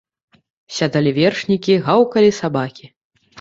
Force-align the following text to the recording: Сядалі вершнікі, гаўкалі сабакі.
Сядалі 0.77 1.11
вершнікі, 1.17 1.77
гаўкалі 1.89 2.31
сабакі. 2.39 2.91